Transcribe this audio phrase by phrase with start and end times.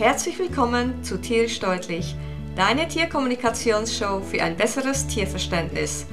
[0.00, 2.16] Herzlich willkommen zu Tierisch Deutlich,
[2.56, 6.06] deine Tierkommunikationsshow für ein besseres Tierverständnis.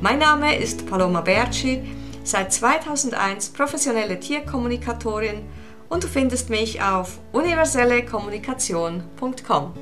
[0.00, 1.82] Mein Name ist Paloma Berci,
[2.22, 5.42] seit 2001 professionelle Tierkommunikatorin
[5.90, 9.74] und du findest mich auf universellekommunikation.com.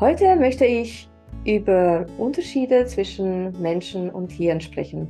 [0.00, 1.08] Heute möchte ich
[1.46, 5.08] über Unterschiede zwischen Menschen und Tieren sprechen.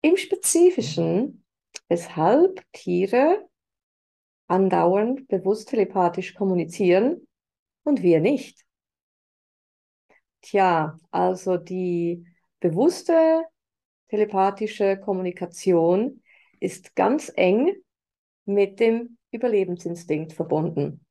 [0.00, 1.44] Im Spezifischen,
[1.90, 3.47] weshalb Tiere
[4.48, 7.26] andauernd bewusst telepathisch kommunizieren
[7.84, 8.64] und wir nicht.
[10.40, 12.24] Tja, also die
[12.60, 13.44] bewusste
[14.08, 16.22] telepathische Kommunikation
[16.60, 17.74] ist ganz eng
[18.44, 21.04] mit dem Überlebensinstinkt verbunden.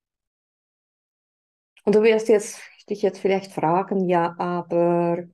[1.83, 5.25] Und du wirst jetzt, dich jetzt vielleicht fragen, ja, aber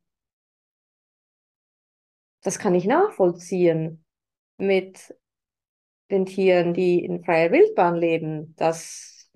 [2.41, 4.03] das kann ich nachvollziehen
[4.57, 5.15] mit
[6.09, 9.29] den Tieren, die in freier Wildbahn leben, dass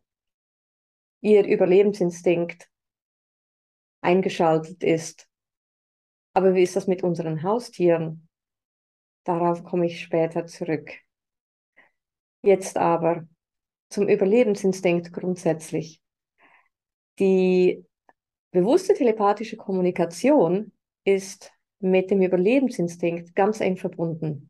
[1.21, 2.69] ihr Überlebensinstinkt
[4.01, 5.27] eingeschaltet ist.
[6.33, 8.27] Aber wie ist das mit unseren Haustieren?
[9.23, 10.91] Darauf komme ich später zurück.
[12.43, 13.27] Jetzt aber
[13.89, 16.01] zum Überlebensinstinkt grundsätzlich.
[17.19, 17.83] Die
[18.51, 20.71] bewusste telepathische Kommunikation
[21.03, 24.46] ist mit dem Überlebensinstinkt ganz eng verbunden.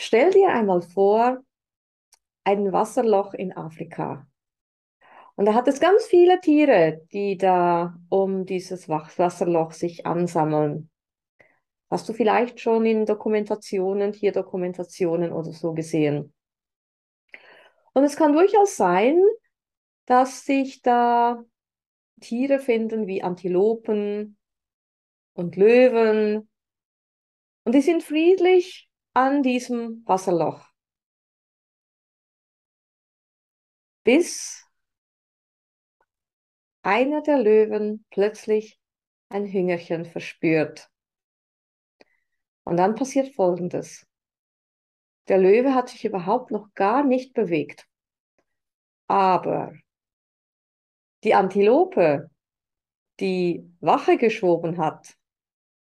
[0.00, 1.42] Stell dir einmal vor,
[2.44, 4.28] ein Wasserloch in Afrika.
[5.34, 10.88] Und da hat es ganz viele Tiere, die da um dieses Wasserloch sich ansammeln.
[11.90, 16.32] Hast du vielleicht schon in Dokumentationen, Tierdokumentationen oder so gesehen?
[17.92, 19.20] Und es kann durchaus sein,
[20.06, 21.42] dass sich da
[22.20, 24.38] Tiere finden wie Antilopen
[25.32, 26.48] und Löwen.
[27.64, 28.87] Und die sind friedlich
[29.18, 30.64] an diesem Wasserloch.
[34.04, 34.64] Bis
[36.82, 38.80] einer der Löwen plötzlich
[39.28, 40.88] ein Hüngerchen verspürt.
[42.62, 44.06] Und dann passiert Folgendes.
[45.26, 47.88] Der Löwe hat sich überhaupt noch gar nicht bewegt.
[49.08, 49.72] Aber
[51.24, 52.30] die Antilope,
[53.18, 55.17] die Wache geschoben hat,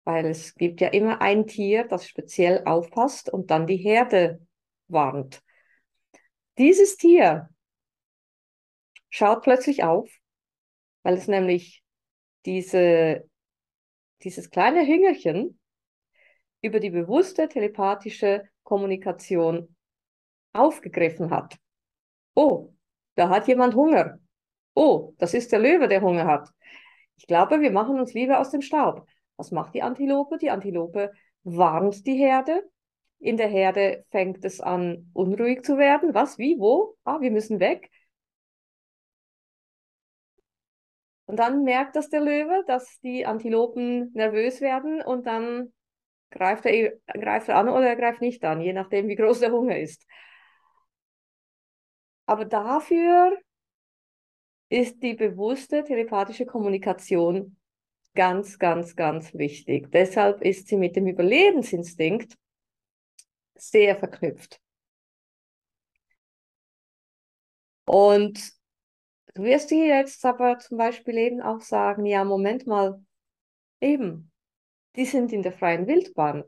[0.05, 4.41] weil es gibt ja immer ein Tier, das speziell aufpasst und dann die Herde
[4.88, 5.43] warnt.
[6.59, 7.49] Dieses Tier
[9.09, 10.10] schaut plötzlich auf,
[11.03, 11.83] weil es nämlich
[12.47, 13.28] diese,
[14.22, 15.59] dieses kleine Hüngerchen
[16.62, 19.75] über die bewusste telepathische Kommunikation
[20.53, 21.56] aufgegriffen hat.
[22.34, 22.72] Oh,
[23.15, 24.19] da hat jemand Hunger.
[24.75, 26.49] Oh, das ist der Löwe, der Hunger hat.
[27.16, 29.06] Ich glaube, wir machen uns lieber aus dem Staub.
[29.41, 30.37] Was macht die Antilope?
[30.37, 31.15] Die Antilope
[31.45, 32.62] warnt die Herde.
[33.19, 36.12] In der Herde fängt es an, unruhig zu werden.
[36.12, 36.99] Was, wie, wo?
[37.05, 37.91] Ah, wir müssen weg.
[41.25, 45.72] Und dann merkt das der Löwe, dass die Antilopen nervös werden und dann
[46.31, 49.53] greift er, greift er an oder er greift nicht an, je nachdem, wie groß der
[49.53, 50.07] Hunger ist.
[52.27, 53.39] Aber dafür
[54.69, 57.57] ist die bewusste telepathische Kommunikation
[58.15, 59.91] Ganz, ganz, ganz wichtig.
[59.93, 62.37] Deshalb ist sie mit dem Überlebensinstinkt
[63.54, 64.60] sehr verknüpft.
[67.84, 68.53] Und
[69.34, 73.04] du wirst dir jetzt aber zum Beispiel eben auch sagen, ja, Moment mal,
[73.81, 74.32] eben,
[74.97, 76.44] die sind in der freien Wildbahn.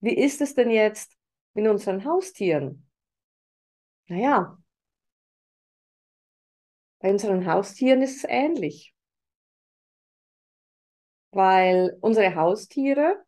[0.00, 1.16] Wie ist es denn jetzt
[1.54, 2.88] mit unseren Haustieren?
[4.08, 4.58] Naja,
[7.00, 8.94] bei unseren Haustieren ist es ähnlich
[11.32, 13.24] weil unsere Haustiere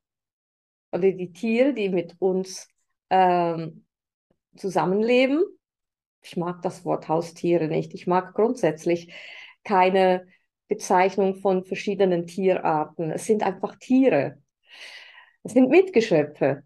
[0.92, 2.68] oder die Tiere, die mit uns
[3.10, 3.86] ähm,
[4.56, 5.42] zusammenleben,
[6.22, 9.12] ich mag das Wort Haustiere nicht, ich mag grundsätzlich
[9.64, 10.26] keine
[10.68, 13.10] Bezeichnung von verschiedenen Tierarten.
[13.10, 14.40] Es sind einfach Tiere.
[15.42, 16.62] Es sind Mitgeschöpfe.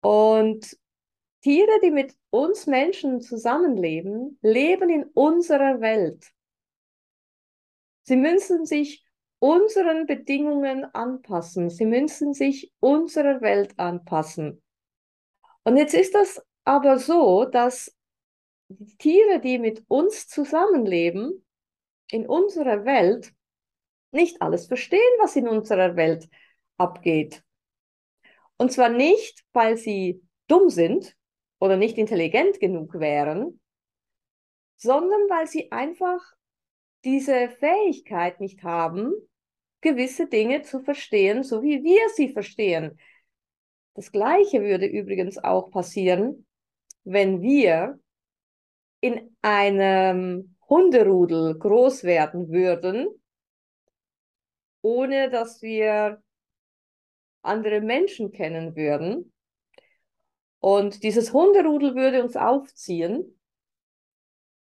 [0.00, 0.76] Und
[1.40, 6.30] Tiere, die mit uns Menschen zusammenleben, leben in unserer Welt.
[8.04, 9.04] Sie müssen sich
[9.44, 11.68] unseren Bedingungen anpassen.
[11.68, 14.62] Sie müssen sich unserer Welt anpassen.
[15.64, 17.94] Und jetzt ist das aber so, dass
[18.68, 21.44] die Tiere, die mit uns zusammenleben,
[22.10, 23.34] in unserer Welt,
[24.12, 26.26] nicht alles verstehen, was in unserer Welt
[26.78, 27.44] abgeht.
[28.56, 31.14] Und zwar nicht, weil sie dumm sind
[31.58, 33.60] oder nicht intelligent genug wären,
[34.78, 36.32] sondern weil sie einfach
[37.04, 39.12] diese Fähigkeit nicht haben,
[39.84, 42.98] gewisse Dinge zu verstehen, so wie wir sie verstehen.
[43.94, 46.46] Das Gleiche würde übrigens auch passieren,
[47.04, 48.00] wenn wir
[49.00, 53.06] in einem Hunderudel groß werden würden,
[54.80, 56.22] ohne dass wir
[57.42, 59.32] andere Menschen kennen würden.
[60.60, 63.38] Und dieses Hunderudel würde uns aufziehen.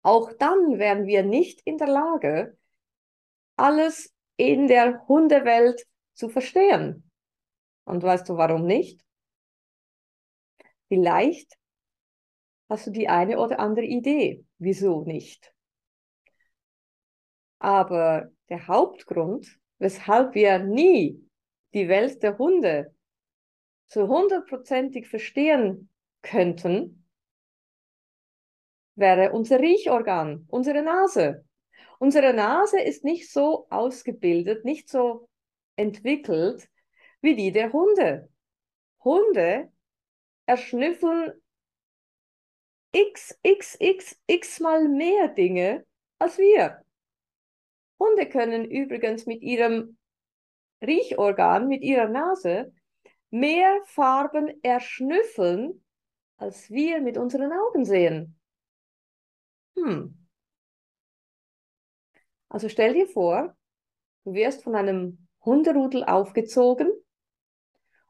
[0.02, 2.58] Auch dann wären wir nicht in der Lage,
[3.56, 7.11] alles in der Hundewelt zu verstehen.
[7.85, 9.05] Und weißt du warum nicht?
[10.88, 11.58] Vielleicht
[12.69, 15.52] hast du die eine oder andere Idee, wieso nicht.
[17.58, 21.29] Aber der Hauptgrund, weshalb wir nie
[21.75, 22.94] die Welt der Hunde
[23.88, 25.91] so hundertprozentig verstehen
[26.23, 27.08] könnten,
[28.94, 31.44] wäre unser Riechorgan, unsere Nase.
[31.99, 35.29] Unsere Nase ist nicht so ausgebildet, nicht so
[35.77, 36.69] entwickelt
[37.21, 38.29] wie die der Hunde.
[39.03, 39.73] Hunde
[40.47, 41.33] erschnüffeln
[42.93, 45.85] x, x, x, x mal mehr Dinge
[46.19, 46.83] als wir.
[47.99, 49.99] Hunde können übrigens mit ihrem
[50.81, 52.73] Riechorgan, mit ihrer Nase,
[53.31, 55.85] mehr Farben erschnüffeln,
[56.37, 58.39] als wir mit unseren Augen sehen.
[59.77, 60.28] Hm.
[62.49, 63.55] Also stell dir vor,
[64.25, 66.91] du wirst von einem Hunderudel aufgezogen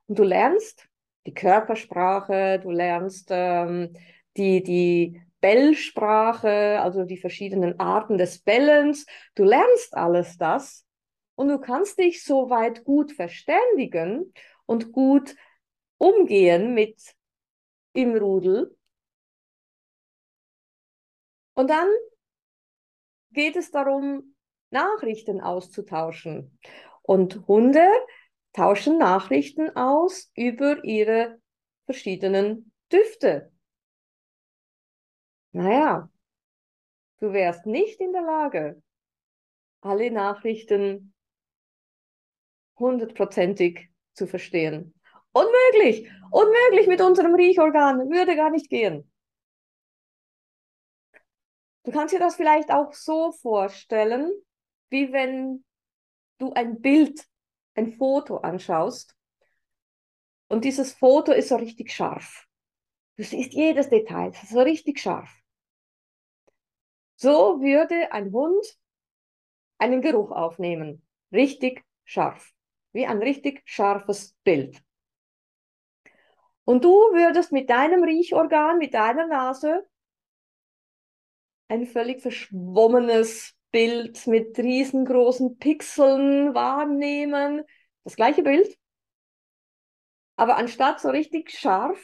[0.07, 0.89] und du lernst
[1.27, 3.93] die Körpersprache, du lernst ähm,
[4.37, 9.07] die, die Bellsprache, also die verschiedenen Arten des Bellens.
[9.35, 10.87] Du lernst alles das
[11.35, 14.33] und du kannst dich soweit gut verständigen
[14.67, 15.37] und gut
[15.99, 16.97] umgehen mit
[17.93, 18.77] im Rudel.
[21.55, 21.89] Und dann
[23.33, 24.35] geht es darum,
[24.71, 26.59] Nachrichten auszutauschen.
[27.03, 27.89] Und Hunde
[28.53, 31.41] tauschen Nachrichten aus über ihre
[31.87, 33.53] verschiedenen Düfte.
[35.53, 36.11] Naja,
[37.21, 38.83] du wärst nicht in der Lage,
[39.81, 41.15] alle Nachrichten
[42.79, 44.95] hundertprozentig zu verstehen.
[45.33, 49.11] Unmöglich, unmöglich mit unserem Riechorgan, würde gar nicht gehen.
[51.89, 54.31] Du kannst dir das vielleicht auch so vorstellen,
[54.91, 55.65] wie wenn
[56.37, 57.27] du ein Bild,
[57.77, 59.17] ein Foto anschaust
[60.49, 62.47] und dieses Foto ist so richtig scharf.
[63.17, 65.31] Du siehst jedes Detail, so richtig scharf.
[67.17, 68.67] So würde ein Hund
[69.79, 72.53] einen Geruch aufnehmen, richtig scharf
[72.93, 74.79] wie ein richtig scharfes Bild.
[76.67, 79.89] Und du würdest mit deinem Riechorgan, mit deiner Nase
[81.69, 87.63] ein völlig verschwommenes Bild mit riesengroßen Pixeln wahrnehmen.
[88.05, 88.79] Das gleiche Bild,
[90.39, 92.01] aber anstatt so richtig scharf,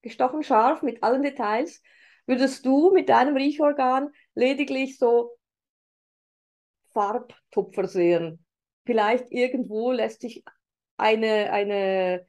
[0.00, 1.82] gestochen scharf mit allen Details,
[2.24, 5.36] würdest du mit deinem Riechorgan lediglich so
[6.94, 8.44] Farbtupfer sehen,
[8.86, 10.42] vielleicht irgendwo lässt sich
[10.96, 12.26] eine, eine,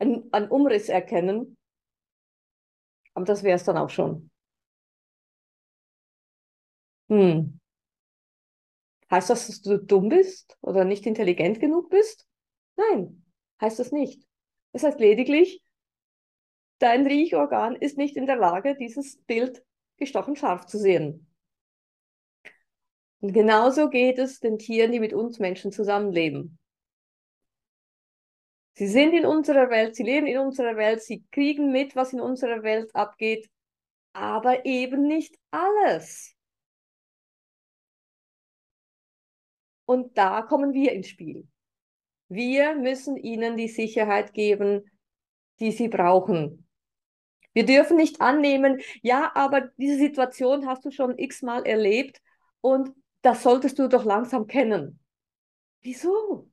[0.00, 1.56] ein, ein Umriss erkennen.
[3.14, 4.30] Aber das wäre es dann auch schon.
[7.10, 7.58] Hm.
[9.10, 12.26] Heißt das, dass du dumm bist oder nicht intelligent genug bist?
[12.76, 13.24] Nein,
[13.60, 14.22] heißt das nicht.
[14.72, 15.60] Es heißt lediglich,
[16.78, 19.64] dein Riechorgan ist nicht in der Lage, dieses Bild
[19.96, 21.26] gestochen scharf zu sehen.
[23.18, 26.58] Und genauso geht es den Tieren, die mit uns Menschen zusammenleben.
[28.74, 32.20] Sie sind in unserer Welt, sie leben in unserer Welt, sie kriegen mit, was in
[32.20, 33.50] unserer Welt abgeht,
[34.12, 36.36] aber eben nicht alles.
[39.90, 41.48] Und da kommen wir ins Spiel.
[42.28, 44.88] Wir müssen ihnen die Sicherheit geben,
[45.58, 46.68] die sie brauchen.
[47.54, 52.22] Wir dürfen nicht annehmen, ja, aber diese Situation hast du schon x-mal erlebt
[52.60, 55.00] und das solltest du doch langsam kennen.
[55.80, 56.48] Wieso?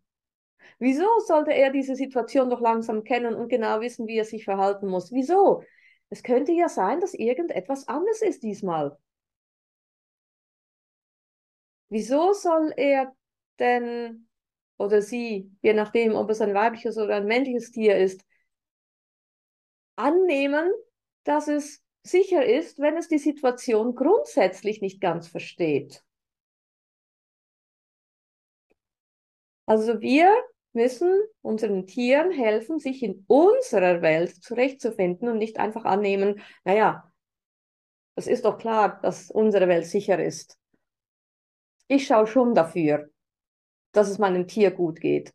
[0.79, 4.88] Wieso sollte er diese Situation doch langsam kennen und genau wissen, wie er sich verhalten
[4.88, 5.12] muss?
[5.12, 5.62] Wieso?
[6.10, 8.98] Es könnte ja sein, dass irgendetwas anders ist diesmal.
[11.89, 13.13] Wieso soll er
[13.60, 14.28] denn
[14.78, 18.24] oder sie, je nachdem, ob es ein weibliches oder ein männliches Tier ist,
[19.96, 20.72] annehmen,
[21.24, 26.04] dass es sicher ist, wenn es die Situation grundsätzlich nicht ganz versteht?
[29.66, 30.34] Also wir
[30.74, 31.12] müssen
[31.42, 37.12] unseren Tieren helfen, sich in unserer Welt zurechtzufinden und nicht einfach annehmen, naja,
[38.16, 40.58] es ist doch klar, dass unsere Welt sicher ist.
[41.88, 43.10] Ich schaue schon dafür,
[43.98, 45.34] dass es meinem Tier gut geht.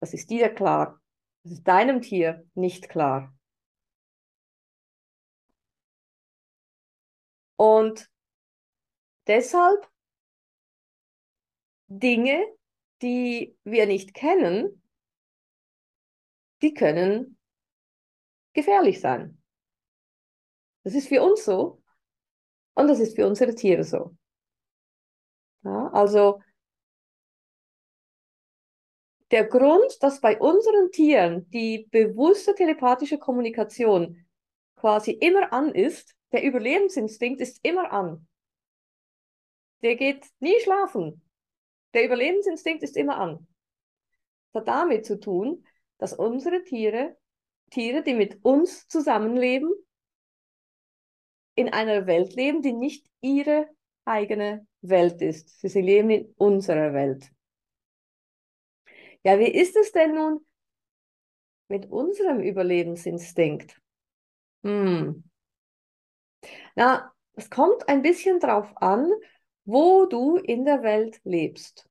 [0.00, 1.00] Das ist dir klar.
[1.44, 3.32] Das ist deinem Tier nicht klar.
[7.56, 8.10] Und
[9.28, 9.88] deshalb
[11.86, 12.44] Dinge,
[13.00, 14.82] die wir nicht kennen,
[16.62, 17.38] die können
[18.54, 19.40] gefährlich sein.
[20.82, 21.80] Das ist für uns so
[22.74, 24.16] und das ist für unsere Tiere so.
[25.62, 26.40] Ja, also
[29.32, 34.24] der Grund, dass bei unseren Tieren die bewusste telepathische Kommunikation
[34.76, 38.28] quasi immer an ist, der Überlebensinstinkt ist immer an.
[39.82, 41.22] Der geht nie schlafen.
[41.94, 43.46] Der Überlebensinstinkt ist immer an.
[44.52, 45.64] Das hat damit zu tun,
[45.98, 47.16] dass unsere Tiere,
[47.70, 49.72] Tiere, die mit uns zusammenleben,
[51.54, 53.68] in einer Welt leben, die nicht ihre
[54.04, 55.60] eigene Welt ist.
[55.60, 57.30] Sie leben in unserer Welt.
[59.24, 60.44] Ja, wie ist es denn nun
[61.68, 63.80] mit unserem Überlebensinstinkt?
[64.62, 65.24] Hm.
[66.74, 69.10] Na, es kommt ein bisschen drauf an,
[69.64, 71.88] wo du in der Welt lebst.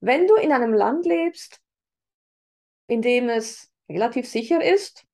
[0.00, 1.60] Wenn du in einem Land lebst,
[2.88, 5.06] in dem es relativ sicher ist,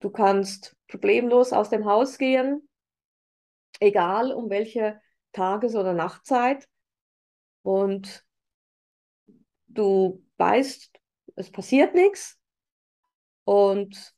[0.00, 2.68] du kannst problemlos aus dem Haus gehen,
[3.78, 5.00] egal um welche
[5.32, 6.66] Tages- oder Nachtzeit,
[7.62, 8.24] und
[9.74, 10.90] du weißt,
[11.36, 12.38] es passiert nichts
[13.44, 14.14] und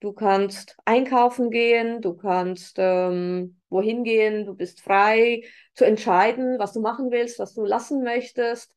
[0.00, 5.42] Du kannst einkaufen gehen, du kannst ähm, wohin gehen, du bist frei
[5.74, 8.74] zu entscheiden, was du machen willst, was du lassen möchtest.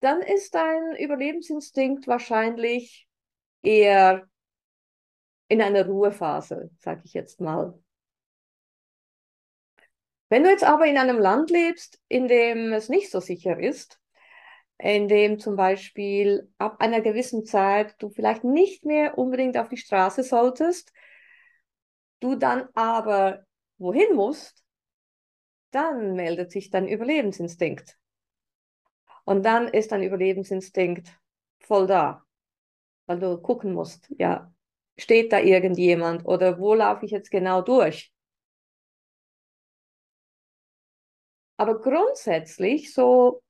[0.00, 3.08] Dann ist dein Überlebensinstinkt wahrscheinlich
[3.62, 4.28] eher
[5.48, 7.76] in einer Ruhephase, sage ich jetzt mal.
[10.28, 13.98] Wenn du jetzt aber in einem Land lebst, in dem es nicht so sicher ist,
[14.78, 19.76] in dem zum Beispiel ab einer gewissen Zeit du vielleicht nicht mehr unbedingt auf die
[19.76, 20.92] Straße solltest,
[22.20, 23.44] du dann aber
[23.78, 24.62] wohin musst,
[25.70, 27.96] dann meldet sich dein Überlebensinstinkt.
[29.24, 31.08] Und dann ist dein Überlebensinstinkt
[31.60, 32.22] voll da,
[33.06, 34.52] weil du gucken musst, ja,
[34.98, 38.12] steht da irgendjemand oder wo laufe ich jetzt genau durch?
[41.58, 43.42] Aber grundsätzlich, so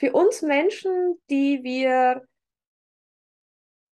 [0.00, 2.26] für uns Menschen, die wir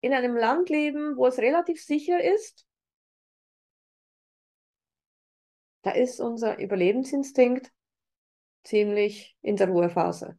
[0.01, 2.67] in einem Land leben, wo es relativ sicher ist,
[5.83, 7.71] da ist unser Überlebensinstinkt
[8.65, 10.39] ziemlich in der Ruhephase.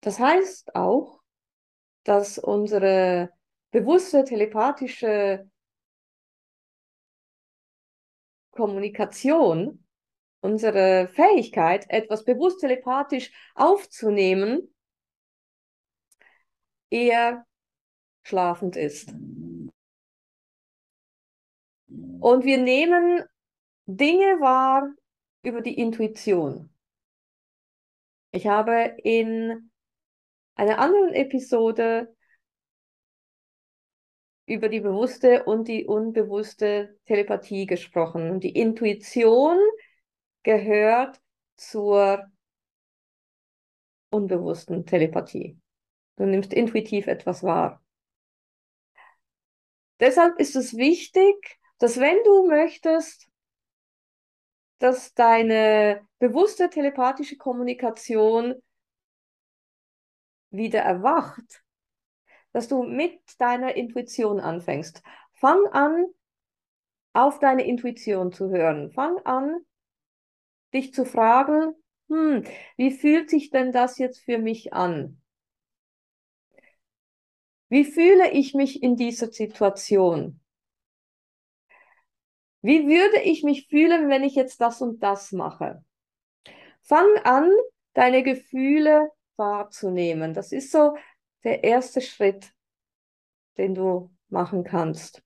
[0.00, 1.20] Das heißt auch,
[2.02, 3.30] dass unsere
[3.70, 5.48] bewusste telepathische
[8.50, 9.84] Kommunikation
[10.40, 14.74] unsere Fähigkeit, etwas bewusst telepathisch aufzunehmen,
[16.90, 17.46] eher
[18.22, 19.10] schlafend ist.
[22.20, 23.24] Und wir nehmen
[23.86, 24.92] Dinge wahr
[25.42, 26.70] über die Intuition.
[28.30, 29.70] Ich habe in
[30.54, 32.14] einer anderen Episode
[34.46, 38.40] über die bewusste und die unbewusste Telepathie gesprochen.
[38.40, 39.58] Die Intuition
[40.48, 41.20] gehört
[41.56, 42.26] zur
[44.08, 45.60] unbewussten Telepathie.
[46.16, 47.84] Du nimmst intuitiv etwas wahr.
[50.00, 53.28] Deshalb ist es wichtig, dass wenn du möchtest,
[54.78, 58.54] dass deine bewusste telepathische Kommunikation
[60.48, 61.62] wieder erwacht,
[62.52, 65.02] dass du mit deiner Intuition anfängst.
[65.34, 66.06] Fang an,
[67.12, 68.90] auf deine Intuition zu hören.
[68.92, 69.66] Fang an,
[70.72, 71.74] dich zu fragen,
[72.08, 72.44] hm,
[72.76, 75.20] wie fühlt sich denn das jetzt für mich an?
[77.68, 80.40] Wie fühle ich mich in dieser Situation?
[82.62, 85.84] Wie würde ich mich fühlen, wenn ich jetzt das und das mache?
[86.82, 87.50] Fang an,
[87.92, 90.34] deine Gefühle wahrzunehmen.
[90.34, 90.96] Das ist so
[91.44, 92.52] der erste Schritt,
[93.58, 95.22] den du machen kannst.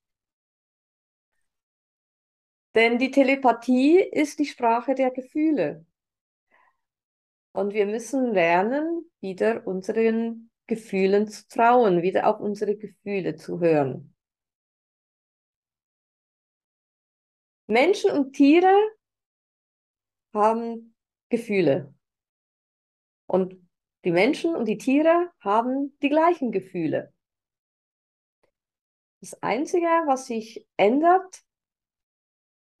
[2.75, 5.85] Denn die Telepathie ist die Sprache der Gefühle.
[7.51, 14.15] Und wir müssen lernen, wieder unseren Gefühlen zu trauen, wieder auf unsere Gefühle zu hören.
[17.67, 18.73] Menschen und Tiere
[20.33, 20.95] haben
[21.29, 21.93] Gefühle.
[23.27, 23.55] Und
[24.03, 27.13] die Menschen und die Tiere haben die gleichen Gefühle.
[29.21, 31.43] Das Einzige, was sich ändert,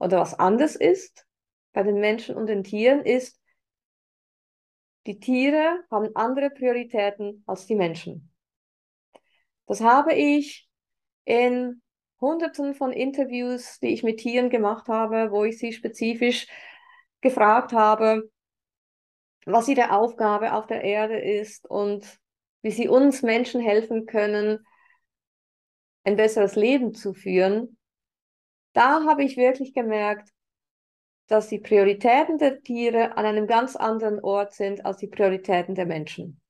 [0.03, 1.25] oder was anders ist
[1.71, 3.39] bei den Menschen und den Tieren, ist,
[5.05, 8.31] die Tiere haben andere Prioritäten als die Menschen.
[9.65, 10.69] Das habe ich
[11.25, 11.81] in
[12.21, 16.47] Hunderten von Interviews, die ich mit Tieren gemacht habe, wo ich sie spezifisch
[17.21, 18.29] gefragt habe,
[19.45, 22.19] was ihre Aufgabe auf der Erde ist und
[22.61, 24.65] wie sie uns Menschen helfen können,
[26.05, 27.77] ein besseres Leben zu führen,
[28.73, 30.29] da habe ich wirklich gemerkt,
[31.27, 35.85] dass die Prioritäten der Tiere an einem ganz anderen Ort sind als die Prioritäten der
[35.85, 36.41] Menschen.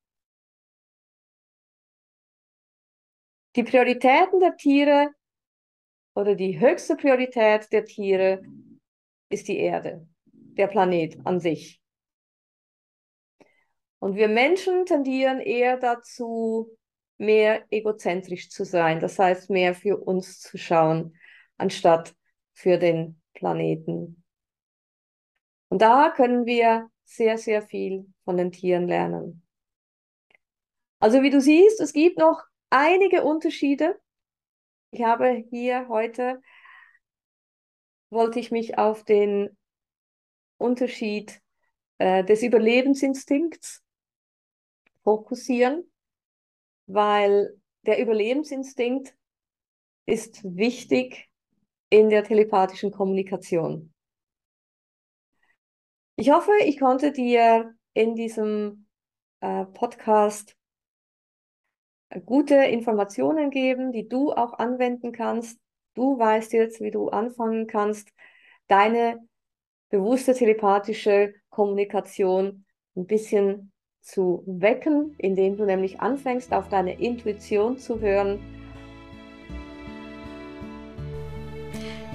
[3.55, 5.09] Die Prioritäten der Tiere
[6.15, 8.41] oder die höchste Priorität der Tiere
[9.29, 11.79] ist die Erde, der Planet an sich.
[13.99, 16.75] Und wir Menschen tendieren eher dazu,
[17.17, 21.15] mehr egozentrisch zu sein, das heißt mehr für uns zu schauen,
[21.57, 22.15] anstatt
[22.53, 24.23] für den Planeten.
[25.69, 29.45] Und da können wir sehr, sehr viel von den Tieren lernen.
[30.99, 33.99] Also wie du siehst, es gibt noch einige Unterschiede.
[34.91, 36.41] Ich habe hier heute,
[38.09, 39.57] wollte ich mich auf den
[40.57, 41.41] Unterschied
[41.97, 43.83] äh, des Überlebensinstinkts
[45.03, 45.91] fokussieren,
[46.85, 49.15] weil der Überlebensinstinkt
[50.05, 51.29] ist wichtig
[51.93, 53.93] in der telepathischen Kommunikation.
[56.15, 58.87] Ich hoffe, ich konnte dir in diesem
[59.41, 60.55] äh, Podcast
[62.25, 65.59] gute Informationen geben, die du auch anwenden kannst.
[65.93, 68.09] Du weißt jetzt, wie du anfangen kannst,
[68.67, 69.19] deine
[69.89, 73.71] bewusste telepathische Kommunikation ein bisschen
[74.01, 78.62] zu wecken, indem du nämlich anfängst, auf deine Intuition zu hören.